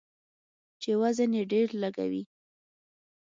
چې 0.81 0.91
وزن 1.01 1.31
یې 1.37 1.43
ډیر 1.51 1.67
لږوي. 1.81 2.23